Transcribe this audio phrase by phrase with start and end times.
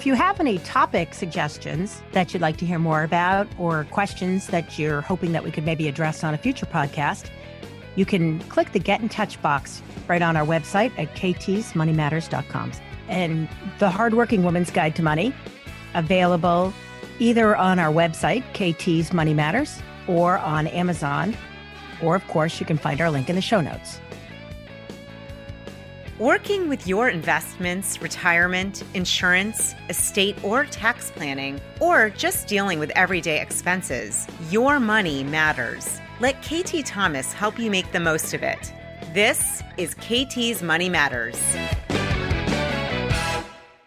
[0.00, 4.46] If you have any topic suggestions that you'd like to hear more about or questions
[4.46, 7.28] that you're hoping that we could maybe address on a future podcast,
[7.96, 12.72] you can click the Get in Touch box right on our website at ktsmoneymatters.com.
[13.08, 13.46] And
[13.78, 15.34] the Hardworking Woman's Guide to Money,
[15.92, 16.72] available
[17.18, 21.36] either on our website, KT's Money Matters, or on Amazon.
[22.02, 24.00] Or, of course, you can find our link in the show notes.
[26.20, 33.40] Working with your investments, retirement, insurance, estate, or tax planning, or just dealing with everyday
[33.40, 35.98] expenses, your money matters.
[36.20, 38.70] Let KT Thomas help you make the most of it.
[39.14, 41.38] This is KT's Money Matters.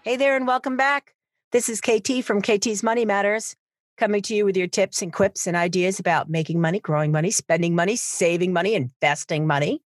[0.02, 1.14] Hey there, and welcome back.
[1.52, 3.56] This is KT from KT's Money Matters,
[3.96, 7.30] coming to you with your tips and quips and ideas about making money, growing money,
[7.30, 9.84] spending money, saving money, investing money.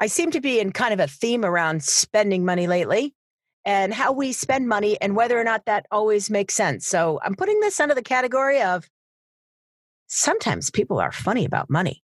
[0.00, 3.14] I seem to be in kind of a theme around spending money lately
[3.64, 6.86] and how we spend money and whether or not that always makes sense.
[6.86, 8.88] So I'm putting this under the category of
[10.06, 12.02] sometimes people are funny about money.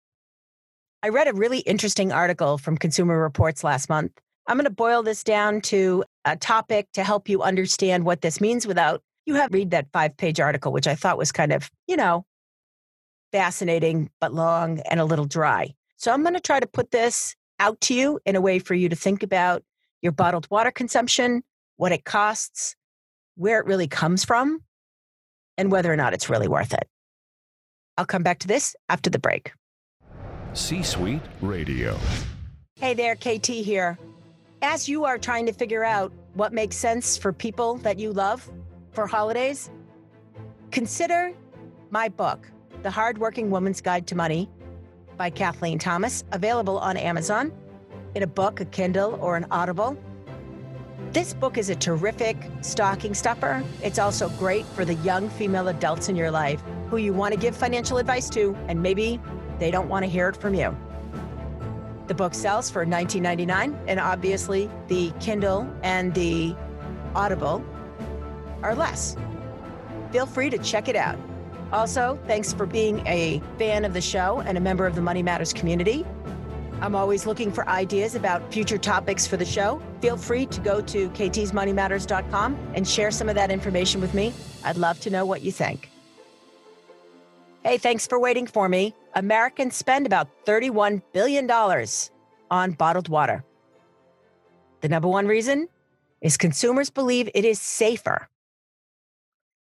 [1.02, 4.12] I read a really interesting article from Consumer Reports last month.
[4.46, 8.40] I'm going to boil this down to a topic to help you understand what this
[8.40, 11.70] means without you have read that five page article, which I thought was kind of,
[11.86, 12.24] you know,
[13.32, 15.74] fascinating, but long and a little dry.
[15.96, 18.74] So I'm going to try to put this out to you in a way for
[18.74, 19.62] you to think about
[20.02, 21.42] your bottled water consumption,
[21.76, 22.76] what it costs,
[23.36, 24.62] where it really comes from,
[25.56, 26.88] and whether or not it's really worth it.
[27.96, 29.52] I'll come back to this after the break.
[30.52, 31.98] C Suite Radio.
[32.76, 33.98] Hey there, KT here.
[34.62, 38.50] As you are trying to figure out what makes sense for people that you love
[38.92, 39.70] for holidays,
[40.70, 41.32] consider
[41.90, 42.50] my book,
[42.82, 44.48] The Hardworking Woman's Guide to Money
[45.16, 47.52] by Kathleen Thomas, available on Amazon
[48.14, 49.96] in a book, a Kindle, or an Audible.
[51.12, 53.62] This book is a terrific stocking stuffer.
[53.82, 57.38] It's also great for the young female adults in your life who you want to
[57.38, 59.20] give financial advice to, and maybe
[59.58, 60.76] they don't want to hear it from you.
[62.06, 66.54] The book sells for $19.99, and obviously the Kindle and the
[67.14, 67.64] Audible
[68.62, 69.16] are less.
[70.12, 71.18] Feel free to check it out.
[71.74, 75.24] Also, thanks for being a fan of the show and a member of the Money
[75.24, 76.06] Matters community.
[76.80, 79.82] I'm always looking for ideas about future topics for the show.
[80.00, 84.32] Feel free to go to ktsmoneymatters.com and share some of that information with me.
[84.62, 85.90] I'd love to know what you think.
[87.64, 88.94] Hey, thanks for waiting for me.
[89.16, 91.50] Americans spend about $31 billion
[92.52, 93.44] on bottled water.
[94.80, 95.66] The number one reason
[96.20, 98.28] is consumers believe it is safer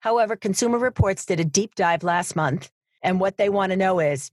[0.03, 2.69] However, Consumer Reports did a deep dive last month,
[3.01, 4.31] and what they want to know is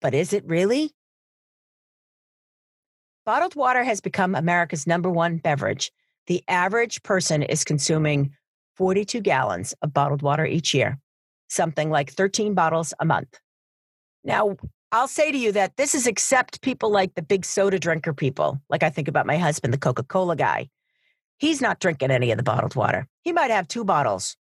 [0.00, 0.90] but is it really?
[3.24, 5.92] Bottled water has become America's number one beverage.
[6.26, 8.32] The average person is consuming
[8.74, 10.98] 42 gallons of bottled water each year,
[11.48, 13.38] something like 13 bottles a month.
[14.24, 14.56] Now,
[14.90, 18.60] I'll say to you that this is except people like the big soda drinker people.
[18.68, 20.68] Like I think about my husband, the Coca Cola guy.
[21.38, 23.06] He's not drinking any of the bottled water.
[23.22, 24.36] He might have two bottles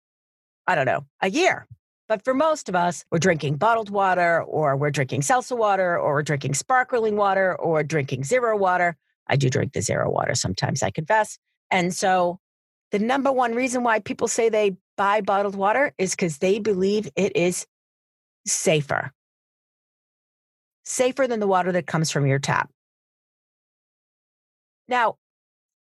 [0.68, 1.68] I don't know, a year.
[2.08, 6.14] But for most of us, we're drinking bottled water or we're drinking seltzer water or
[6.14, 8.96] we're drinking sparkling water or drinking zero water.
[9.28, 11.40] I do drink the zero water sometimes, I confess.
[11.72, 12.40] And so
[12.92, 17.10] the number one reason why people say they buy bottled water is because they believe
[17.16, 17.66] it is
[18.46, 19.12] safer.
[20.84, 22.70] Safer than the water that comes from your tap.
[24.88, 25.18] Now,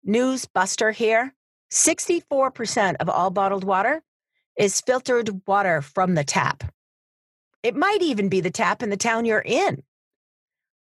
[0.03, 1.34] news buster here
[1.72, 4.02] 64% of all bottled water
[4.57, 6.63] is filtered water from the tap.
[7.63, 9.83] It might even be the tap in the town you're in.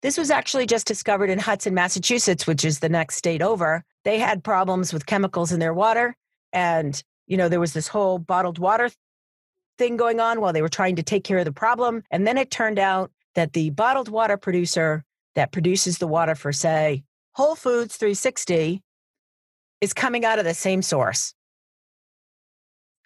[0.02, 3.84] This was actually just discovered in Hudson, Massachusetts, which is the next state over.
[4.04, 6.14] They had problems with chemicals in their water.
[6.52, 8.90] And, you know, there was this whole bottled water
[9.78, 12.02] thing going on while they were trying to take care of the problem.
[12.10, 15.04] And then it turned out that the bottled water producer
[15.36, 17.02] that produces the water for, say,
[17.32, 18.82] Whole Foods 360
[19.80, 21.34] is coming out of the same source.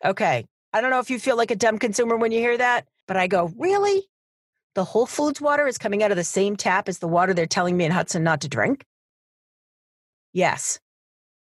[0.04, 0.44] Okay.
[0.72, 3.16] I don't know if you feel like a dumb consumer when you hear that, but
[3.16, 4.06] I go, really?
[4.74, 7.46] The Whole Foods water is coming out of the same tap as the water they're
[7.46, 8.84] telling me in Hudson not to drink?
[10.32, 10.78] Yes.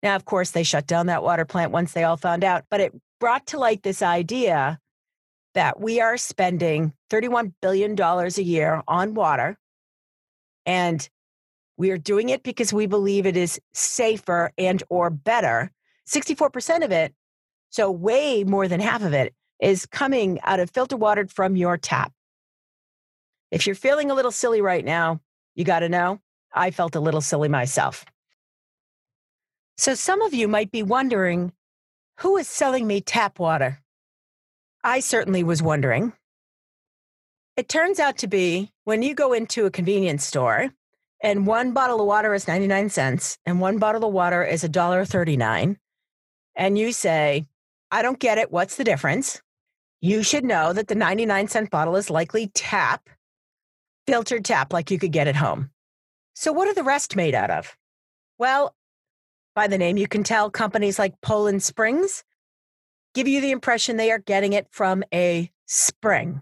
[0.04, 2.80] Now, of course, they shut down that water plant once they all found out, but
[2.80, 4.80] it brought to light this idea
[5.56, 9.58] that we are spending $31 billion a year on water.
[10.66, 11.08] And
[11.78, 15.72] we are doing it because we believe it is safer and or better.
[16.08, 17.14] 64% of it
[17.76, 21.78] so, way more than half of it is coming out of filter water from your
[21.78, 22.14] tap.
[23.52, 25.20] If you're feeling a little silly right now,
[25.56, 26.22] you got to know
[26.54, 28.06] I felt a little silly myself.
[29.76, 31.52] So, some of you might be wondering
[32.22, 33.82] Who is selling me tap water?
[34.82, 36.14] I certainly was wondering.
[37.58, 40.74] It turns out to be when you go into a convenience store
[41.22, 45.76] and one bottle of water is 99 cents and one bottle of water is $1.39,
[46.56, 47.48] and you say,
[47.92, 48.52] I don't get it.
[48.52, 49.42] What's the difference?
[50.02, 53.10] You should know that the 99 cent bottle is likely tap,
[54.08, 55.72] filtered tap like you could get at home.
[56.34, 57.76] So, what are the rest made out of?
[58.38, 58.76] Well,
[59.56, 62.24] by the name, you can tell companies like Poland Springs
[63.14, 66.42] give you the impression they are getting it from a spring.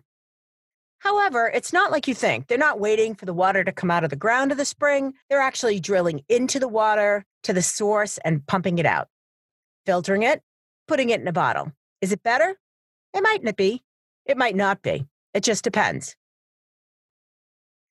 [0.97, 2.47] However, it's not like you think.
[2.47, 5.13] They're not waiting for the water to come out of the ground of the spring.
[5.29, 9.09] They're actually drilling into the water to the source and pumping it out,
[9.85, 10.41] filtering it,
[10.93, 11.71] putting it in a bottle.
[12.01, 12.55] Is it better?
[13.15, 13.81] It might not be.
[14.27, 15.07] It might not be.
[15.33, 16.15] It just depends.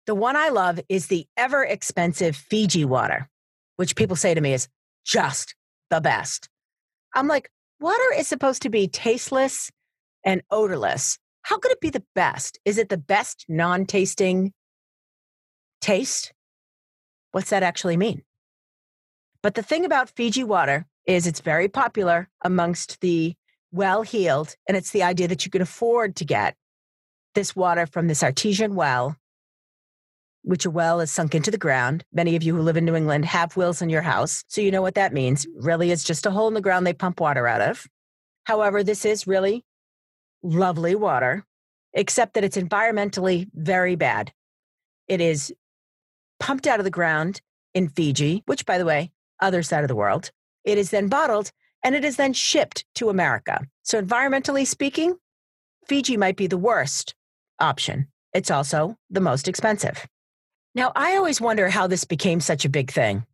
[0.05, 3.27] The one I love is the ever expensive Fiji water,
[3.77, 4.67] which people say to me is
[5.03, 5.55] just
[5.89, 6.47] the best.
[7.15, 7.49] I'm like,
[7.79, 9.71] water is supposed to be tasteless
[10.23, 11.17] and odorless.
[11.41, 12.59] How could it be the best?
[12.65, 14.53] Is it the best non tasting
[15.81, 16.33] taste?
[17.31, 18.21] What's that actually mean?
[19.41, 23.35] But the thing about Fiji water is it's very popular amongst the
[23.71, 26.55] well heeled, and it's the idea that you can afford to get
[27.35, 29.15] this water from this artesian well
[30.43, 32.03] which a well is sunk into the ground.
[32.11, 34.71] Many of you who live in New England have wells in your house, so you
[34.71, 35.45] know what that means.
[35.55, 37.85] Really, it's just a hole in the ground they pump water out of.
[38.45, 39.63] However, this is really
[40.41, 41.45] lovely water,
[41.93, 44.33] except that it's environmentally very bad.
[45.07, 45.53] It is
[46.39, 47.41] pumped out of the ground
[47.73, 50.31] in Fiji, which, by the way, other side of the world.
[50.63, 51.51] It is then bottled
[51.83, 53.65] and it is then shipped to America.
[53.83, 55.15] So, environmentally speaking,
[55.87, 57.15] Fiji might be the worst
[57.59, 58.07] option.
[58.33, 60.07] It's also the most expensive.
[60.73, 63.25] Now, I always wonder how this became such a big thing.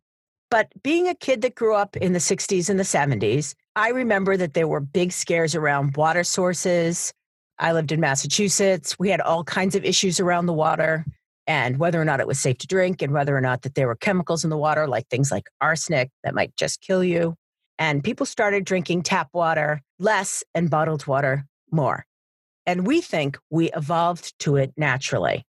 [0.50, 4.36] But being a kid that grew up in the 60s and the 70s, I remember
[4.36, 7.12] that there were big scares around water sources.
[7.58, 8.98] I lived in Massachusetts.
[8.98, 11.04] We had all kinds of issues around the water
[11.48, 13.88] and whether or not it was safe to drink and whether or not that there
[13.88, 17.34] were chemicals in the water like things like arsenic that might just kill you.
[17.78, 22.04] And people started drinking tap water less and bottled water more.
[22.66, 25.46] And we think we evolved to it naturally.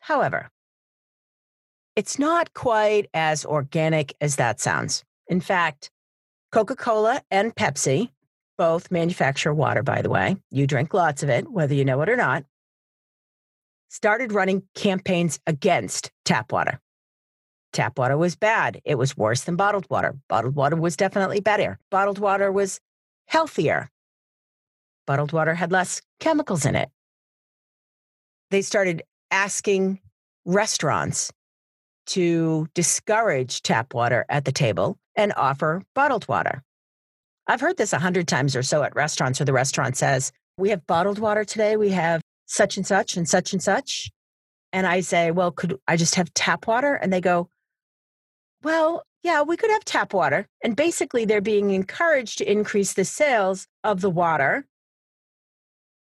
[0.00, 0.50] However,
[1.96, 5.02] it's not quite as organic as that sounds.
[5.28, 5.90] In fact,
[6.52, 8.10] Coca Cola and Pepsi
[8.58, 10.36] both manufacture water, by the way.
[10.50, 12.44] You drink lots of it, whether you know it or not.
[13.88, 16.80] Started running campaigns against tap water.
[17.72, 18.80] Tap water was bad.
[18.84, 20.16] It was worse than bottled water.
[20.28, 21.78] Bottled water was definitely better.
[21.90, 22.80] Bottled water was
[23.26, 23.90] healthier.
[25.06, 26.90] Bottled water had less chemicals in it.
[28.50, 30.00] They started asking
[30.44, 31.32] restaurants
[32.06, 36.62] to discourage tap water at the table and offer bottled water.
[37.46, 40.70] I've heard this a hundred times or so at restaurants where the restaurant says, We
[40.70, 41.76] have bottled water today.
[41.76, 44.10] We have such and such and such and such.
[44.72, 46.94] And I say, Well, could I just have tap water?
[46.94, 47.48] And they go,
[48.62, 50.46] Well, yeah, we could have tap water.
[50.62, 54.66] And basically, they're being encouraged to increase the sales of the water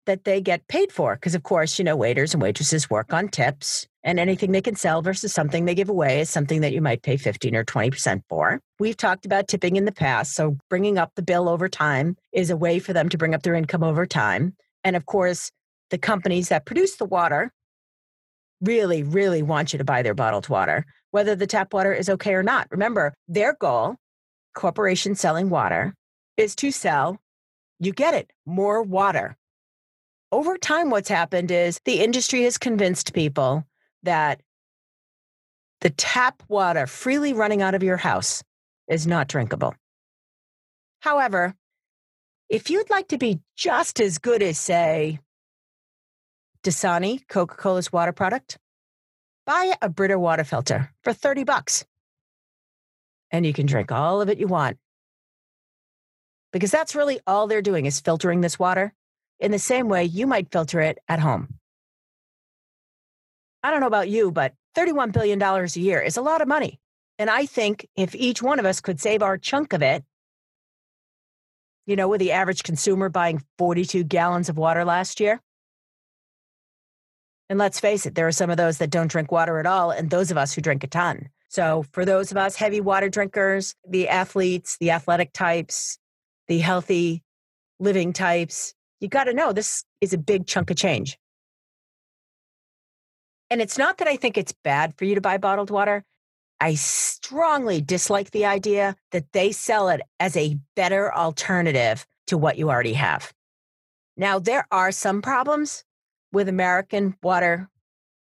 [0.07, 1.15] that they get paid for.
[1.15, 4.77] Because, of course, you know, waiters and waitresses work on tips, and anything they can
[4.77, 8.23] sell versus something they give away is something that you might pay 15 or 20%
[8.29, 8.61] for.
[8.79, 10.33] We've talked about tipping in the past.
[10.35, 13.43] So, bringing up the bill over time is a way for them to bring up
[13.43, 14.55] their income over time.
[14.85, 15.51] And, of course,
[15.91, 17.53] the companies that produce the water
[18.61, 22.35] really, really want you to buy their bottled water, whether the tap water is okay
[22.35, 22.69] or not.
[22.71, 23.97] Remember, their goal,
[24.55, 25.95] corporation selling water,
[26.37, 27.19] is to sell,
[27.79, 29.37] you get it, more water
[30.33, 33.65] over time, what's happened is the industry has convinced people
[34.03, 34.41] that
[35.81, 38.43] the tap water freely running out of your house
[38.89, 39.75] is not drinkable.
[41.01, 41.55] However,
[42.49, 45.21] if you'd like to be just as good as, say,
[46.63, 48.59] Dasani, Coca Cola's water product,
[49.47, 51.85] buy a Brita water filter for 30 bucks.
[53.31, 54.77] And you can drink all of it you want.
[56.53, 58.93] Because that's really all they're doing is filtering this water
[59.39, 61.49] in the same way you might filter it at home.
[63.63, 66.81] I don't know about you, but $31 billion a year is a lot of money.
[67.19, 70.05] And I think if each one of us could save our chunk of it,
[71.87, 75.41] you know, with the average consumer buying 42 gallons of water last year.
[77.51, 79.91] And let's face it, there are some of those that don't drink water at all,
[79.91, 81.29] and those of us who drink a ton.
[81.49, 85.99] So, for those of us heavy water drinkers, the athletes, the athletic types,
[86.47, 87.25] the healthy
[87.81, 91.19] living types, you got to know this is a big chunk of change.
[93.51, 96.05] And it's not that I think it's bad for you to buy bottled water.
[96.61, 102.59] I strongly dislike the idea that they sell it as a better alternative to what
[102.59, 103.33] you already have.
[104.17, 105.83] Now, there are some problems
[106.33, 107.69] with American water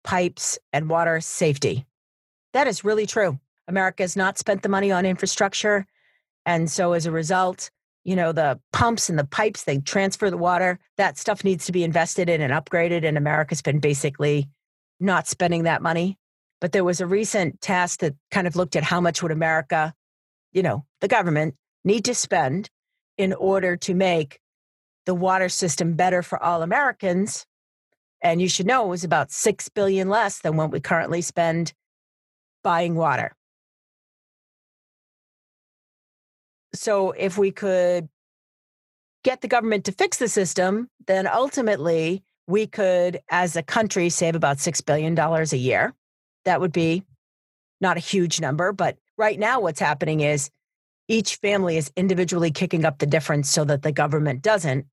[0.04, 1.86] pipes and water safety.
[2.52, 3.38] That is really true.
[3.68, 5.86] America has not spent the money on infrastructure.
[6.44, 7.70] And so as a result,
[8.04, 10.78] you know, the pumps and the pipes, they transfer the water.
[10.96, 13.04] That stuff needs to be invested in and upgraded.
[13.04, 14.48] And America's been basically
[15.00, 16.16] not spending that money.
[16.60, 19.92] But there was a recent task that kind of looked at how much would America,
[20.52, 22.70] you know, the government need to spend
[23.18, 24.38] in order to make
[25.04, 27.44] the water system better for all Americans.
[28.23, 31.73] And you should know it was about 6 billion less than what we currently spend
[32.62, 33.37] buying water.
[36.75, 38.08] So if we could
[39.25, 44.35] get the government to fix the system, then ultimately we could, as a country, save
[44.35, 45.94] about $6 billion a year.
[46.44, 47.02] That would be
[47.80, 50.50] not a huge number, but right now what's happening is
[51.08, 54.87] each family is individually kicking up the difference so that the government doesn't.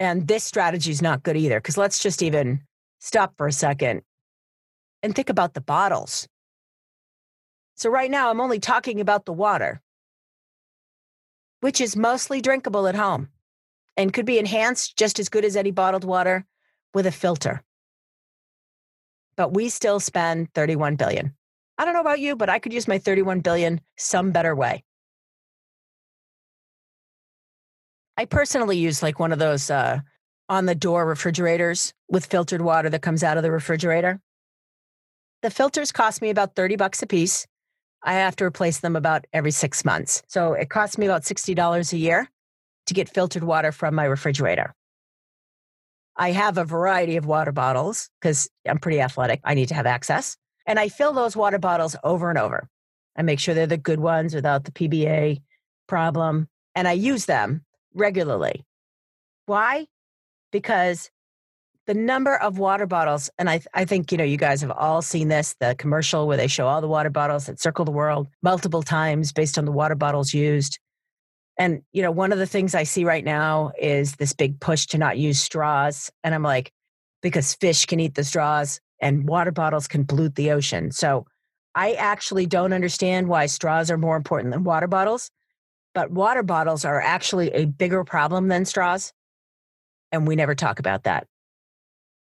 [0.00, 2.62] And this strategy is not good either, because let's just even
[3.00, 4.00] stop for a second
[5.02, 6.26] and think about the bottles.
[7.76, 9.82] So, right now, I'm only talking about the water,
[11.60, 13.28] which is mostly drinkable at home
[13.96, 16.46] and could be enhanced just as good as any bottled water
[16.94, 17.62] with a filter.
[19.36, 21.34] But we still spend 31 billion.
[21.76, 24.82] I don't know about you, but I could use my 31 billion some better way.
[28.20, 30.00] I personally use like one of those uh,
[30.46, 34.20] on the door refrigerators with filtered water that comes out of the refrigerator.
[35.40, 37.46] The filters cost me about 30 bucks a piece.
[38.02, 40.22] I have to replace them about every six months.
[40.28, 42.28] So it costs me about $60 a year
[42.88, 44.74] to get filtered water from my refrigerator.
[46.14, 49.40] I have a variety of water bottles because I'm pretty athletic.
[49.44, 50.36] I need to have access.
[50.66, 52.68] And I fill those water bottles over and over.
[53.16, 55.40] I make sure they're the good ones without the PBA
[55.88, 56.48] problem.
[56.74, 58.64] And I use them regularly.
[59.46, 59.86] Why?
[60.52, 61.10] Because
[61.86, 65.02] the number of water bottles, and I, I think, you know, you guys have all
[65.02, 68.28] seen this the commercial where they show all the water bottles that circle the world
[68.42, 70.78] multiple times based on the water bottles used.
[71.58, 74.86] And, you know, one of the things I see right now is this big push
[74.86, 76.10] to not use straws.
[76.22, 76.72] And I'm like,
[77.22, 80.90] because fish can eat the straws and water bottles can pollute the ocean.
[80.92, 81.26] So
[81.74, 85.30] I actually don't understand why straws are more important than water bottles,
[85.94, 89.12] but water bottles are actually a bigger problem than straws.
[90.12, 91.26] And we never talk about that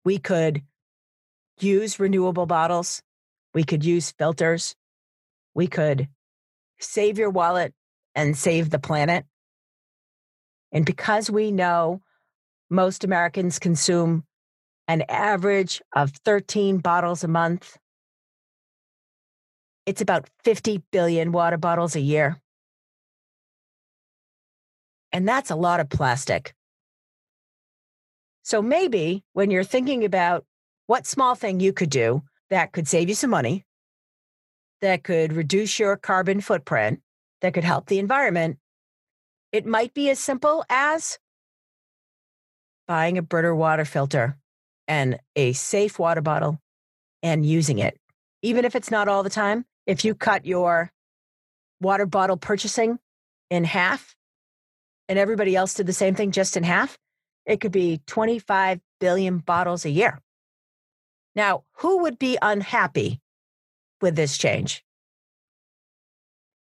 [0.06, 0.62] we could
[1.60, 3.02] use renewable bottles,
[3.54, 4.76] we could use filters,
[5.54, 6.08] we could
[6.80, 7.74] save your wallet
[8.14, 9.26] and save the planet.
[10.72, 12.02] And because we know
[12.70, 14.24] most Americans consume
[14.88, 17.78] an average of 13 bottles a month,
[19.86, 22.40] it's about 50 billion water bottles a year.
[25.16, 26.54] And that's a lot of plastic.
[28.44, 30.44] So maybe when you're thinking about
[30.88, 33.64] what small thing you could do that could save you some money,
[34.82, 37.00] that could reduce your carbon footprint,
[37.40, 38.58] that could help the environment,
[39.54, 41.18] it might be as simple as
[42.86, 44.36] buying a Brita water filter
[44.86, 46.60] and a safe water bottle
[47.24, 47.98] and using it.
[48.42, 50.92] Even if it's not all the time, if you cut your
[51.80, 53.00] water bottle purchasing
[53.50, 54.15] in half
[55.08, 56.98] and everybody else did the same thing just in half,
[57.46, 60.20] it could be 25 billion bottles a year.
[61.36, 63.22] Now, who would be unhappy
[64.02, 64.84] with this change?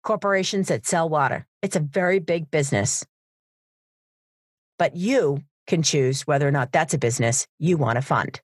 [0.03, 1.47] Corporations that sell water.
[1.61, 3.05] It's a very big business.
[4.77, 8.41] But you can choose whether or not that's a business you want to fund.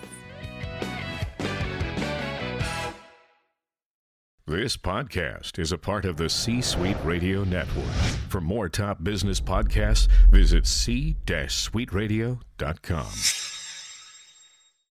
[4.47, 7.85] This podcast is a part of the C Suite Radio Network.
[8.29, 13.58] For more top business podcasts, visit c-suiteradio.com.